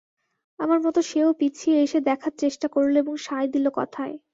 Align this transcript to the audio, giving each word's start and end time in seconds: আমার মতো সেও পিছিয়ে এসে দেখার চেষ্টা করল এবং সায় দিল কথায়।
আমার 0.59 0.79
মতো 0.85 0.99
সেও 1.01 1.29
পিছিয়ে 1.39 1.77
এসে 1.83 1.99
দেখার 2.01 2.33
চেষ্টা 2.37 2.67
করল 2.67 2.93
এবং 2.97 3.13
সায় 3.25 3.47
দিল 3.53 3.65
কথায়। 3.73 4.15